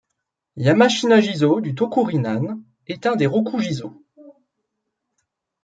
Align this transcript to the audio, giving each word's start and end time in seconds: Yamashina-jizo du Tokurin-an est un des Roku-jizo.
Yamashina-jizo 0.55 1.61
du 1.61 1.75
Tokurin-an 1.75 2.59
est 2.87 3.05
un 3.05 3.15
des 3.15 3.27
Roku-jizo. 3.27 4.01